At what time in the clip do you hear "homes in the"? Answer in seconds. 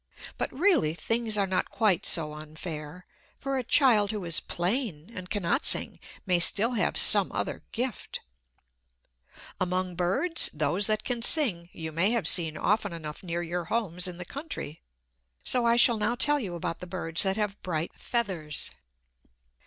13.91-14.25